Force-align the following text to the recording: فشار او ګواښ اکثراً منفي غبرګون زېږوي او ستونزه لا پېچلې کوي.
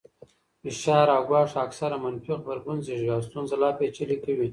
فشار 0.63 1.07
او 1.15 1.21
ګواښ 1.29 1.51
اکثراً 1.65 1.97
منفي 2.03 2.31
غبرګون 2.39 2.77
زېږوي 2.85 3.11
او 3.15 3.21
ستونزه 3.27 3.55
لا 3.61 3.69
پېچلې 3.77 4.17
کوي. 4.23 4.47